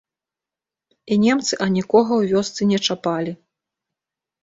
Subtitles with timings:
[1.11, 3.39] І немцы анікога ў вёсцы не чапалі.